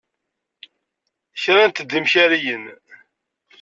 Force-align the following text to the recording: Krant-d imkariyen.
Krant-d 1.43 1.91
imkariyen. 1.99 2.65